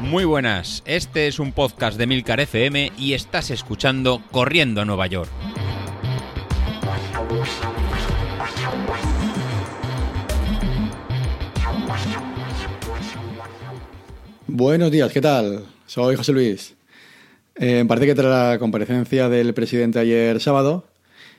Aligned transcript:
Muy 0.00 0.24
buenas, 0.24 0.82
este 0.86 1.26
es 1.26 1.38
un 1.38 1.52
podcast 1.52 1.98
de 1.98 2.06
Milcar 2.06 2.40
FM 2.40 2.92
y 2.96 3.14
estás 3.14 3.50
escuchando 3.50 4.22
Corriendo 4.30 4.80
a 4.80 4.84
Nueva 4.84 5.06
York. 5.08 5.28
Buenos 14.46 14.90
días, 14.90 15.12
¿qué 15.12 15.20
tal? 15.20 15.66
Soy 15.86 16.16
José 16.16 16.32
Luis. 16.32 16.76
Eh, 17.56 17.84
parece 17.86 18.06
que 18.06 18.14
tras 18.14 18.52
la 18.52 18.58
comparecencia 18.58 19.28
del 19.28 19.54
presidente 19.54 19.98
ayer 19.98 20.40
sábado, 20.40 20.86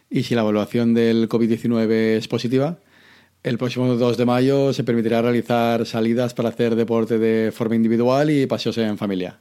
y 0.10 0.24
si 0.24 0.36
la 0.36 0.42
evaluación 0.42 0.94
del 0.94 1.30
COVID-19 1.30 2.18
es 2.18 2.28
positiva, 2.28 2.78
el 3.48 3.58
próximo 3.58 3.96
2 3.96 4.18
de 4.18 4.26
mayo 4.26 4.74
se 4.74 4.84
permitirá 4.84 5.22
realizar 5.22 5.86
salidas 5.86 6.34
para 6.34 6.50
hacer 6.50 6.76
deporte 6.76 7.18
de 7.18 7.52
forma 7.52 7.76
individual 7.76 8.30
y 8.30 8.46
paseos 8.46 8.78
en 8.78 8.98
familia. 8.98 9.40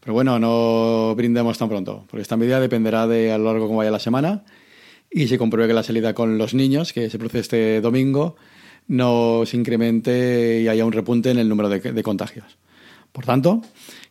Pero 0.00 0.14
bueno, 0.14 0.38
no 0.38 1.14
brindemos 1.14 1.58
tan 1.58 1.68
pronto, 1.68 2.06
porque 2.08 2.22
esta 2.22 2.36
medida 2.36 2.58
dependerá 2.58 3.06
de 3.06 3.30
a 3.30 3.38
lo 3.38 3.44
largo 3.44 3.66
como 3.66 3.78
vaya 3.78 3.90
la 3.90 3.98
semana 3.98 4.44
y 5.10 5.28
se 5.28 5.36
compruebe 5.36 5.68
que 5.68 5.74
la 5.74 5.82
salida 5.82 6.14
con 6.14 6.38
los 6.38 6.54
niños, 6.54 6.92
que 6.92 7.10
se 7.10 7.18
produce 7.18 7.40
este 7.40 7.80
domingo, 7.80 8.36
no 8.88 9.42
se 9.44 9.58
incremente 9.58 10.60
y 10.62 10.68
haya 10.68 10.84
un 10.84 10.92
repunte 10.92 11.30
en 11.30 11.38
el 11.38 11.48
número 11.48 11.68
de, 11.68 12.02
contagios. 12.02 12.58
Por 13.12 13.26
tanto, 13.26 13.60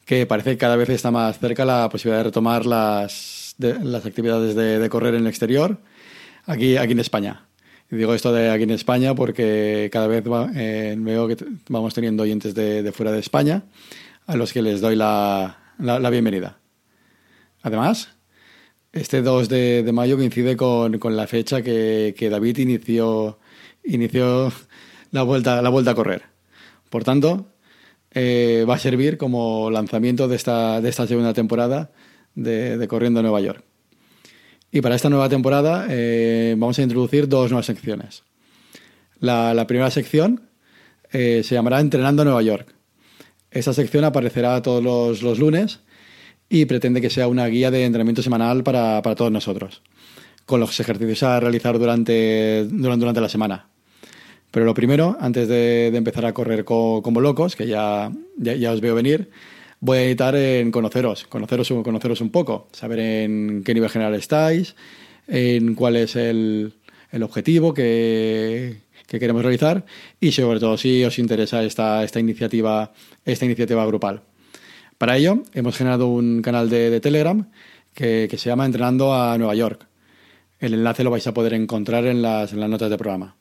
que 0.05 0.25
parece 0.27 0.51
que 0.51 0.57
cada 0.57 0.75
vez 0.75 0.89
está 0.89 1.09
más 1.09 1.39
cerca 1.39 1.65
la 1.65 1.89
posibilidad 1.89 2.19
de 2.19 2.25
retomar 2.25 2.65
las, 2.65 3.55
actividades 4.05 4.55
de, 4.55 4.89
correr 4.89 5.15
en 5.15 5.21
el 5.21 5.27
exterior 5.27 5.79
aquí, 6.45 6.77
aquí 6.77 6.93
en 6.93 6.99
España. 6.99 7.47
Digo 7.91 8.13
esto 8.13 8.31
de 8.31 8.49
aquí 8.49 8.63
en 8.63 8.71
España 8.71 9.13
porque 9.15 9.89
cada 9.91 10.07
vez 10.07 10.23
eh, 10.55 10.95
veo 10.97 11.27
que 11.27 11.35
vamos 11.67 11.93
teniendo 11.93 12.23
oyentes 12.23 12.55
de, 12.55 12.89
fuera 12.93 13.11
de 13.11 13.19
España 13.19 13.63
a 14.27 14.37
los 14.37 14.53
que 14.53 14.61
les 14.61 14.79
doy 14.79 14.95
la, 14.95 15.57
la, 15.77 16.09
bienvenida. 16.09 16.57
Además, 17.61 18.07
este 18.93 19.21
2 19.21 19.49
de, 19.49 19.83
de 19.83 19.91
mayo 19.91 20.15
coincide 20.15 20.55
con, 20.55 20.99
con 20.99 21.17
la 21.17 21.27
fecha 21.27 21.61
que, 21.61 22.15
que, 22.17 22.29
David 22.29 22.59
inició, 22.59 23.39
inició 23.83 24.53
la, 25.11 25.23
vuelta, 25.23 25.61
la 25.61 25.69
vuelta 25.69 25.91
a 25.91 25.95
correr. 25.95 26.23
Por 26.89 27.03
tanto, 27.03 27.47
eh, 28.11 28.65
va 28.69 28.75
a 28.75 28.79
servir 28.79 29.17
como 29.17 29.69
lanzamiento 29.69 30.29
de 30.29 30.37
esta, 30.37 30.79
de 30.79 30.87
esta 30.87 31.07
segunda 31.07 31.33
temporada 31.33 31.91
de, 32.35 32.77
de 32.77 32.87
Corriendo 32.87 33.19
a 33.19 33.23
Nueva 33.23 33.41
York. 33.41 33.65
Y 34.71 34.81
para 34.81 34.95
esta 34.95 35.09
nueva 35.09 35.27
temporada 35.27 35.85
eh, 35.89 36.55
vamos 36.57 36.79
a 36.79 36.81
introducir 36.81 37.27
dos 37.27 37.51
nuevas 37.51 37.65
secciones. 37.65 38.23
La, 39.19 39.67
primera 39.67 39.91
sección 39.91 40.49
eh, 41.11 41.41
se 41.43 41.55
llamará 41.55 41.79
Entrenando 41.81 42.23
Nueva 42.23 42.41
York. 42.41 42.73
Esta 43.51 43.73
sección 43.73 44.05
aparecerá 44.05 44.61
todos 44.61 45.21
los, 45.21 45.39
lunes 45.39 45.81
y 46.47 46.65
pretende 46.65 47.01
que 47.01 47.09
sea 47.09 47.27
una 47.27 47.47
guía 47.47 47.69
de 47.69 47.83
entrenamiento 47.83 48.21
semanal 48.21 48.63
para, 48.63 49.01
todos 49.01 49.31
nosotros, 49.31 49.81
con 50.45 50.61
los 50.61 50.79
ejercicios 50.79 51.21
a 51.23 51.39
realizar 51.41 51.77
durante, 51.77 52.65
durante, 52.65 53.19
la 53.19 53.29
semana. 53.29 53.67
Pero 54.51 54.65
lo 54.65 54.73
primero, 54.73 55.17
antes 55.19 55.49
de, 55.49 55.87
empezar 55.87 56.25
a 56.25 56.33
correr 56.33 56.63
como, 56.63 57.21
locos, 57.21 57.57
que 57.57 57.67
ya, 57.67 58.09
ya 58.37 58.71
os 58.71 58.79
veo 58.79 58.95
venir, 58.95 59.29
voy 59.81 59.97
a 59.97 60.03
editar 60.03 60.35
en 60.35 60.71
conoceros, 60.71 61.25
conoceros, 61.27 61.67
conoceros 61.83 62.21
un 62.21 62.29
poco, 62.29 62.69
saber 62.71 62.99
en 62.99 63.63
qué 63.63 63.73
nivel 63.73 63.89
general 63.89 64.15
estáis, 64.15 64.75
en 65.27 65.75
cuál 65.75 65.97
es 65.97 66.15
el, 66.15 66.73
objetivo 67.21 67.73
que, 67.73 68.77
que, 69.07 69.19
queremos 69.19 69.41
realizar 69.41 69.85
y 70.21 70.31
sobre 70.31 70.61
todo 70.61 70.77
si 70.77 71.03
os 71.03 71.19
interesa 71.19 71.63
esta, 71.63 72.05
iniciativa, 72.17 72.93
esta 73.25 73.45
iniciativa 73.45 73.85
grupal. 73.85 74.21
Para 74.97 75.17
ello 75.17 75.43
hemos 75.53 75.75
generado 75.75 76.07
un 76.07 76.41
canal 76.41 76.69
de, 76.69 76.89
de 76.89 77.01
Telegram 77.01 77.49
que, 77.93 78.29
se 78.37 78.49
llama 78.49 78.65
Entrenando 78.65 79.13
a 79.13 79.37
Nueva 79.37 79.55
York. 79.55 79.87
El 80.59 80.73
enlace 80.75 81.03
lo 81.03 81.11
vais 81.11 81.25
a 81.27 81.33
poder 81.33 81.53
encontrar 81.53 82.05
en 82.05 82.21
las, 82.21 82.53
notas 82.53 82.89
del 82.89 82.99
programa. 82.99 83.35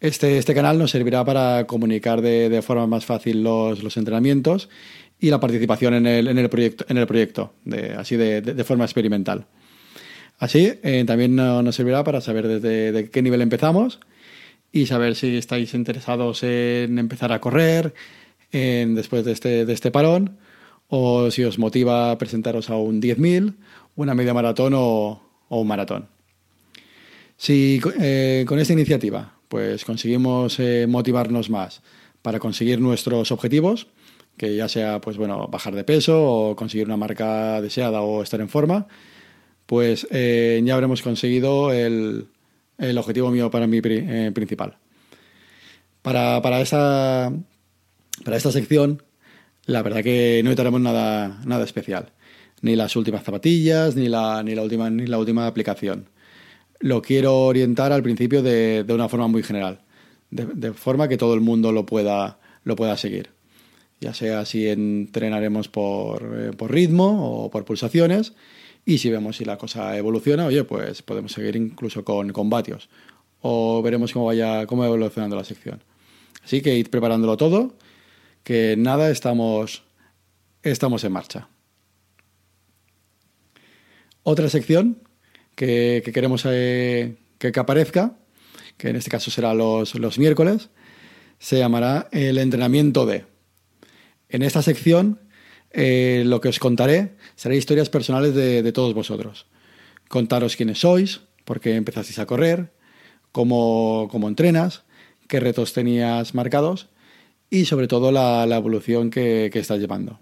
Este, 0.00 0.36
este, 0.36 0.54
canal 0.54 0.78
nos 0.78 0.90
servirá 0.90 1.24
para 1.24 1.66
comunicar 1.66 2.20
de, 2.20 2.50
de 2.50 2.62
forma 2.62 2.86
más 2.86 3.06
fácil 3.06 3.42
los, 3.42 3.82
los 3.82 3.96
entrenamientos 3.96 4.68
y 5.18 5.30
la 5.30 5.40
participación 5.40 5.94
en 5.94 6.06
el, 6.06 6.28
en 6.28 6.38
el 6.38 6.50
proyecto, 6.50 6.84
en 6.88 6.98
el 6.98 7.06
proyecto 7.06 7.54
así 7.96 8.16
de, 8.16 8.42
de, 8.42 8.64
forma 8.64 8.84
experimental. 8.84 9.46
Así, 10.38 10.74
eh, 10.82 11.04
también 11.06 11.34
nos 11.34 11.74
servirá 11.74 12.04
para 12.04 12.20
saber 12.20 12.46
desde 12.46 13.08
qué 13.08 13.22
nivel 13.22 13.40
empezamos 13.40 14.00
y 14.70 14.84
saber 14.84 15.14
si 15.14 15.38
estáis 15.38 15.72
interesados 15.72 16.42
en 16.42 16.98
empezar 16.98 17.32
a 17.32 17.40
correr 17.40 17.94
en, 18.52 18.94
después 18.94 19.24
de 19.24 19.32
este, 19.32 19.64
de 19.64 19.72
este 19.72 19.90
parón 19.90 20.36
o 20.88 21.30
si 21.30 21.42
os 21.44 21.58
motiva 21.58 22.16
presentaros 22.18 22.68
a 22.68 22.76
un 22.76 23.00
10.000, 23.00 23.54
una 23.96 24.14
media 24.14 24.34
maratón 24.34 24.74
o, 24.74 25.22
o 25.48 25.60
un 25.60 25.66
maratón. 25.66 26.08
Si 27.38 27.80
eh, 27.98 28.44
con 28.46 28.58
esta 28.58 28.74
iniciativa 28.74 29.35
pues 29.48 29.84
conseguimos 29.84 30.58
eh, 30.58 30.86
motivarnos 30.88 31.50
más 31.50 31.82
para 32.22 32.38
conseguir 32.38 32.80
nuestros 32.80 33.30
objetivos, 33.30 33.86
que 34.36 34.56
ya 34.56 34.68
sea 34.68 35.00
pues 35.00 35.16
bueno 35.16 35.48
bajar 35.48 35.74
de 35.74 35.84
peso 35.84 36.22
o 36.24 36.56
conseguir 36.56 36.86
una 36.86 36.96
marca 36.96 37.60
deseada 37.60 38.00
o 38.00 38.22
estar 38.22 38.40
en 38.40 38.48
forma, 38.48 38.86
pues 39.66 40.06
eh, 40.10 40.60
ya 40.64 40.74
habremos 40.74 41.02
conseguido 41.02 41.72
el, 41.72 42.28
el, 42.78 42.98
objetivo 42.98 43.30
mío 43.30 43.50
para 43.50 43.66
mí 43.66 43.80
eh, 43.84 44.30
principal. 44.34 44.76
Para, 46.02 46.40
para, 46.42 46.60
esta, 46.60 47.32
para 48.24 48.36
esta 48.36 48.52
sección, 48.52 49.02
la 49.66 49.82
verdad 49.82 50.02
que 50.02 50.40
no 50.42 50.50
necesitaremos 50.50 50.80
nada, 50.80 51.40
nada 51.44 51.64
especial. 51.64 52.12
Ni 52.62 52.76
las 52.76 52.96
últimas 52.96 53.24
zapatillas, 53.24 53.96
ni 53.96 54.08
la, 54.08 54.42
ni 54.42 54.54
la, 54.54 54.62
última, 54.62 54.88
ni 54.88 55.06
la 55.06 55.18
última 55.18 55.46
aplicación. 55.46 56.08
Lo 56.80 57.02
quiero 57.02 57.38
orientar 57.44 57.92
al 57.92 58.02
principio 58.02 58.42
de, 58.42 58.84
de 58.84 58.94
una 58.94 59.08
forma 59.08 59.28
muy 59.28 59.42
general, 59.42 59.80
de, 60.30 60.72
forma 60.72 61.08
que 61.08 61.16
todo 61.16 61.34
el 61.34 61.40
mundo 61.40 61.72
lo 61.72 61.86
pueda, 61.86 62.38
lo 62.64 62.76
pueda 62.76 62.96
seguir 62.96 63.36
ya 64.00 64.12
sea 64.12 64.44
si 64.44 64.68
entrenaremos 64.68 65.68
por, 65.68 66.34
eh, 66.36 66.50
por, 66.56 66.70
ritmo 66.70 67.44
o 67.44 67.50
por 67.50 67.64
pulsaciones 67.64 68.34
y 68.84 68.98
si 68.98 69.10
vemos 69.10 69.38
si 69.38 69.44
la 69.44 69.58
cosa 69.58 69.96
evoluciona, 69.96 70.46
oye, 70.46 70.64
pues 70.64 71.02
podemos 71.02 71.32
seguir 71.32 71.56
incluso 71.56 72.04
con, 72.04 72.32
con 72.32 72.50
vatios 72.50 72.88
o 73.40 73.82
veremos 73.82 74.12
cómo 74.12 74.26
vaya 74.26 74.66
cómo 74.66 74.82
va 74.82 74.88
evolucionando 74.88 75.36
la 75.36 75.44
sección. 75.44 75.82
Así 76.44 76.60
que 76.60 76.76
ir 76.76 76.90
preparándolo 76.90 77.36
todo, 77.36 77.74
que 78.44 78.76
nada 78.76 79.10
estamos 79.10 79.82
estamos 80.62 81.04
en 81.04 81.12
marcha. 81.12 81.48
Otra 84.22 84.48
sección 84.48 84.98
que, 85.56 86.02
que 86.04 86.12
queremos 86.12 86.42
eh, 86.46 87.16
que, 87.38 87.50
que, 87.50 87.60
aparezca, 87.60 88.16
que 88.76 88.90
en 88.90 88.96
este 88.96 89.10
caso 89.10 89.32
será 89.32 89.54
los, 89.54 89.96
los 89.96 90.18
miércoles, 90.20 90.70
se 91.40 91.58
llamará 91.58 92.08
el 92.12 92.38
entrenamiento 92.38 93.06
de. 93.06 93.24
En 94.28 94.42
esta 94.42 94.62
sección 94.62 95.20
eh, 95.72 96.22
lo 96.24 96.40
que 96.40 96.48
os 96.48 96.58
contaré 96.58 97.16
será 97.34 97.54
historias 97.54 97.90
personales 97.90 98.34
de, 98.34 98.62
de, 98.62 98.72
todos 98.72 98.94
vosotros. 98.94 99.46
Contaros 100.08 100.56
quiénes 100.56 100.78
sois, 100.78 101.22
por 101.44 101.60
qué 101.60 101.74
empezasteis 101.74 102.18
a 102.18 102.26
correr, 102.26 102.72
cómo, 103.32 104.08
cómo 104.10 104.28
entrenas, 104.28 104.84
qué 105.28 105.40
retos 105.40 105.72
tenías 105.72 106.34
marcados 106.34 106.88
y 107.50 107.64
sobre 107.64 107.88
todo 107.88 108.12
la, 108.12 108.46
la 108.46 108.56
evolución 108.56 109.10
que, 109.10 109.50
que, 109.52 109.58
estás 109.58 109.78
llevando. 109.78 110.20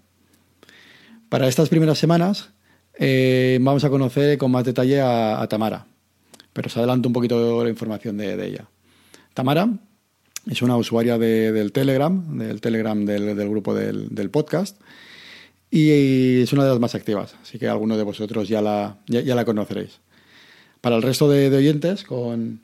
Para 1.29 1.47
estas 1.47 1.69
primeras 1.69 1.97
semanas 1.97 2.54
eh, 2.97 3.57
vamos 3.61 3.83
a 3.83 3.89
conocer 3.89 4.37
con 4.37 4.51
más 4.51 4.63
detalle 4.63 5.01
a, 5.01 5.45
Tamara, 5.49 5.85
pero 6.53 6.67
os 6.67 6.77
adelanto 6.77 7.09
un 7.09 7.13
poquito 7.13 7.63
la 7.63 7.69
información 7.69 8.17
de, 8.17 8.33
ella. 8.45 8.67
Tamara 9.33 9.69
es 10.49 10.61
una 10.61 10.77
usuaria 10.77 11.17
de, 11.17 11.51
del 11.51 11.71
Telegram, 11.71 12.37
del 12.37 12.61
Telegram 12.61 13.05
del, 13.05 13.49
grupo 13.49 13.73
del, 13.73 14.29
podcast, 14.29 14.79
y 15.69 16.41
es 16.41 16.53
una 16.53 16.63
de 16.63 16.69
las 16.69 16.79
más 16.79 16.95
activas, 16.95 17.35
así 17.41 17.59
que 17.59 17.67
alguno 17.67 17.97
de 17.97 18.03
vosotros 18.03 18.47
ya 18.47 18.61
la, 18.61 18.97
ya, 19.07 19.35
la 19.35 19.45
conoceréis. 19.45 19.99
Para 20.79 20.95
el 20.95 21.01
resto 21.01 21.29
de, 21.29 21.49
de 21.49 21.57
oyentes, 21.57 22.03
con, 22.03 22.61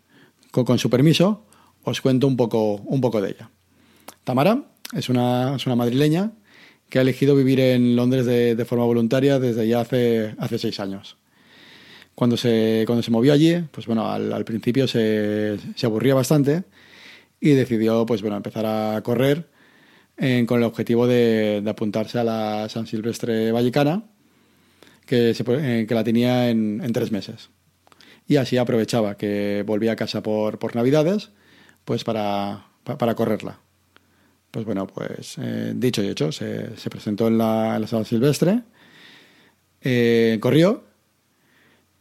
con, 0.52 0.64
con, 0.64 0.78
su 0.78 0.90
permiso, 0.90 1.44
os 1.84 2.00
cuento 2.02 2.28
un 2.28 2.38
poco, 2.38 2.76
un 2.76 3.02
poco 3.02 3.20
de 3.22 3.32
ella. 3.32 3.50
Tamara 4.24 4.64
es 4.94 5.10
una, 5.10 5.56
es 5.56 5.66
una 5.66 5.76
madrileña 5.76 6.32
que 6.92 7.00
ha 7.00 7.02
elegido 7.02 7.36
vivir 7.36 7.60
en 7.62 7.96
Londres 7.96 8.26
de, 8.26 8.54
de 8.54 8.66
forma 8.66 8.86
voluntaria 8.86 9.40
desde 9.40 9.66
ya 9.66 9.80
hace, 9.80 10.36
hace 10.38 10.60
seis 10.60 10.80
años. 10.80 11.18
Cuando 12.14 12.36
se, 12.36 12.84
cuando 12.86 13.02
se 13.02 13.12
movió 13.12 13.32
allí, 13.32 13.64
pues 13.72 13.88
bueno, 13.88 14.12
al, 14.12 14.44
principio 14.44 14.88
se, 14.88 15.58
se 15.76 15.86
aburría 15.86 16.14
bastante, 16.14 16.66
y 17.40 17.52
decidió 17.52 18.06
pues, 18.06 18.22
bueno, 18.22 18.36
empezar 18.36 18.66
a 18.66 19.02
correr 19.02 19.50
con 20.46 20.60
el 20.60 20.64
objetivo 20.64 21.08
de, 21.08 21.62
de, 21.64 21.70
apuntarse 21.70 22.20
a 22.20 22.24
la 22.24 22.70
San 22.70 22.86
Silvestre 22.86 23.52
Vallecana, 23.52 24.04
que, 25.06 25.34
se, 25.34 25.44
eh, 25.48 25.86
que 25.88 25.96
la 25.96 26.04
tenía 26.04 26.50
en, 26.50 26.82
en, 26.84 26.94
tres 26.94 27.12
meses. 27.12 27.50
Y 28.28 28.36
así 28.36 28.58
aprovechaba 28.58 29.18
que 29.18 29.64
volvía 29.66 29.94
a 29.94 29.96
casa 29.96 30.22
por, 30.22 30.60
por 30.60 30.76
Navidades 30.76 31.32
pues 31.86 32.04
para, 32.04 32.68
para 32.84 33.16
correrla. 33.16 33.60
Pues 34.52 34.66
bueno, 34.66 34.86
pues 34.86 35.38
eh, 35.40 35.74
dicho 35.76 36.04
y 36.04 36.10
hecho, 36.10 36.32
se, 36.32 36.72
presentó 36.90 37.28
en 37.28 37.38
la, 37.38 37.78
en 37.78 37.88
sala 37.88 38.04
silvestre, 38.04 38.62
eh, 39.82 40.38
corrió 40.42 40.84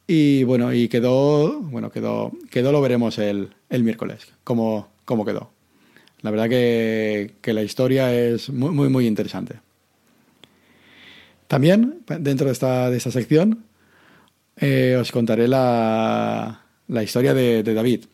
y 0.06 0.42
bueno, 0.42 0.72
y 0.72 0.88
quedó, 0.88 1.60
bueno, 1.60 1.92
quedó, 1.92 2.32
quedó 2.50 2.72
lo 2.72 2.80
veremos 2.80 3.18
el, 3.18 3.54
el 3.68 3.84
miércoles, 3.84 4.32
cómo, 4.42 4.88
cómo 5.04 5.24
quedó. 5.24 5.52
La 6.22 6.32
verdad 6.32 6.48
que, 6.48 7.36
que, 7.40 7.54
la 7.54 7.62
historia 7.62 8.12
es 8.12 8.50
muy, 8.50 8.70
muy, 8.70 8.88
muy 8.88 9.06
interesante. 9.06 9.60
También, 11.46 12.02
dentro 12.18 12.46
de 12.46 12.52
esta, 12.52 12.90
de 12.90 12.96
esta 12.96 13.10
sección, 13.10 13.64
eh, 14.56 14.96
os 15.00 15.10
contaré 15.12 15.48
la, 15.48 16.64
la 16.88 17.02
historia 17.02 17.32
de, 17.32 17.62
de, 17.62 17.74
David, 17.74 18.04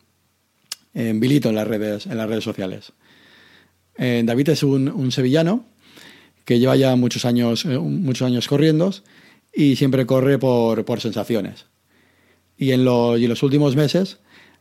en 0.94 1.18
Bilito 1.18 1.48
en 1.48 1.54
las 1.56 1.66
redes, 1.66 2.06
en 2.06 2.18
las 2.18 2.28
redes 2.28 2.44
sociales. 2.44 2.92
Eh, 3.98 4.22
David 4.24 4.50
es 4.50 4.62
un, 4.62 4.88
un, 4.88 5.10
sevillano 5.10 5.64
que 6.44 6.58
lleva 6.58 6.76
ya 6.76 6.94
muchos 6.96 7.24
años, 7.24 7.64
eh, 7.64 7.78
muchos 7.78 8.26
años 8.26 8.46
corriendo 8.46 8.92
y 9.54 9.76
siempre 9.76 10.06
corre 10.06 10.38
por, 10.38 10.84
por 10.84 11.00
sensaciones. 11.00 11.66
Y 12.58 12.72
en, 12.72 12.84
los 12.84 13.42
últimos 13.42 13.76
meses 13.76 14.18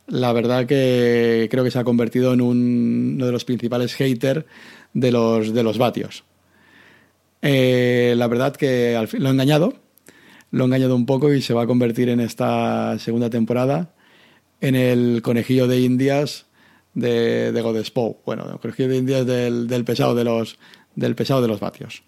la 0.07 0.33
verdad 0.33 0.67
que 0.67 1.47
creo 1.49 1.63
que 1.63 1.71
se 1.71 1.79
ha 1.79 1.83
convertido 1.83 2.33
en 2.33 2.41
uno 2.41 3.25
de 3.25 3.31
los 3.31 3.43
principales 3.43 3.93
haters 3.95 4.45
de 4.93 5.11
los, 5.11 5.53
de 5.53 5.63
los 5.63 5.77
vatios. 5.77 6.23
Eh, 7.41 8.13
la 8.17 8.27
verdad 8.27 8.55
que 8.55 8.95
al 8.95 9.07
fin, 9.07 9.23
lo 9.23 9.29
he 9.29 9.31
engañado, 9.31 9.73
lo 10.51 10.63
he 10.63 10.67
engañado 10.67 10.95
un 10.95 11.05
poco 11.05 11.33
y 11.33 11.41
se 11.41 11.53
va 11.53 11.63
a 11.63 11.67
convertir 11.67 12.09
en 12.09 12.19
esta 12.19 12.97
segunda 12.99 13.29
temporada 13.29 13.93
en 14.61 14.75
el 14.75 15.21
conejillo 15.21 15.67
de 15.67 15.81
indias 15.81 16.45
de, 16.95 17.51
de 17.51 17.61
Godespo. 17.61 18.19
Bueno, 18.25 18.59
conejillo 18.59 18.89
de 18.89 18.97
indias 18.97 19.25
del, 19.25 19.67
del, 19.67 19.85
pesado 19.85 20.15
de 20.15 20.23
los, 20.23 20.57
del 20.95 21.15
pesado 21.15 21.41
de 21.41 21.47
los 21.47 21.59
vatios. 21.59 22.01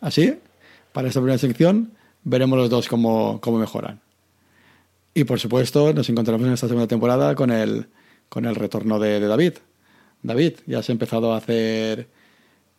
Así, 0.00 0.34
para 0.92 1.08
esta 1.08 1.20
primera 1.20 1.38
sección, 1.38 1.92
veremos 2.22 2.58
los 2.58 2.70
dos 2.70 2.88
cómo, 2.88 3.40
cómo 3.40 3.58
mejoran. 3.58 4.00
Y 5.14 5.24
por 5.24 5.40
supuesto, 5.40 5.92
nos 5.92 6.08
encontramos 6.08 6.46
en 6.46 6.52
esta 6.52 6.68
segunda 6.68 6.86
temporada 6.86 7.34
con 7.34 7.50
el, 7.50 7.86
con 8.28 8.44
el 8.44 8.54
retorno 8.54 8.98
de, 8.98 9.20
David. 9.20 9.54
David, 10.22 10.54
ya 10.66 10.80
has 10.80 10.90
empezado 10.90 11.32
a 11.32 11.38
hacer 11.38 12.08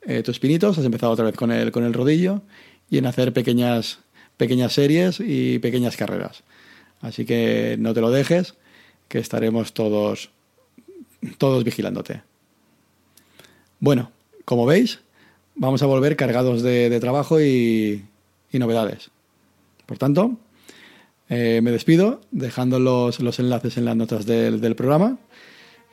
eh, 0.01 0.21
tus 0.23 0.39
pinitos, 0.39 0.77
has 0.77 0.85
empezado 0.85 1.13
otra 1.13 1.25
vez 1.25 1.35
con 1.35 1.51
el, 1.51 1.71
con 1.71 1.83
el 1.83 1.93
rodillo 1.93 2.41
y 2.89 2.97
en 2.97 3.05
hacer 3.05 3.33
pequeñas, 3.33 3.99
pequeñas 4.37 4.73
series 4.73 5.19
y 5.19 5.59
pequeñas 5.59 5.95
carreras. 5.95 6.43
Así 7.01 7.25
que 7.25 7.77
no 7.79 7.93
te 7.93 8.01
lo 8.01 8.11
dejes, 8.11 8.55
que 9.07 9.19
estaremos 9.19 9.73
todos, 9.73 10.31
todos 11.37 11.63
vigilándote. 11.63 12.21
Bueno, 13.79 14.11
como 14.45 14.65
veis, 14.65 14.99
vamos 15.55 15.81
a 15.83 15.85
volver 15.85 16.15
cargados 16.15 16.61
de, 16.61 16.97
trabajo 16.99 17.41
y, 17.41 18.05
novedades. 18.53 19.11
Por 19.85 19.97
tanto, 19.97 20.37
eh, 21.29 21.59
me 21.61 21.71
despido 21.71 22.21
dejando 22.31 22.79
los, 22.79 23.19
los, 23.19 23.39
enlaces 23.39 23.77
en 23.77 23.85
las 23.85 23.97
notas 23.97 24.25
del, 24.25 24.61
del, 24.61 24.75
programa 24.75 25.17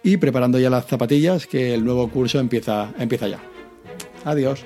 y 0.05 0.19
preparando 0.19 0.61
ya 0.61 0.71
las 0.71 0.87
zapatillas 0.87 1.49
que 1.49 1.75
el 1.75 1.85
nuevo 1.85 2.09
curso 2.09 2.39
empieza, 2.39 2.95
empieza 2.99 3.27
ya. 3.27 3.41
Adiós. 4.25 4.65